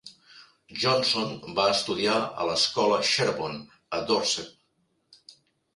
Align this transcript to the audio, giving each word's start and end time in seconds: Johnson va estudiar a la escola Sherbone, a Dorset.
Johnson 0.83 1.35
va 1.59 1.67
estudiar 1.75 2.15
a 2.45 2.49
la 2.51 2.57
escola 2.63 2.99
Sherbone, 3.13 3.63
a 4.01 4.05
Dorset. 4.11 5.33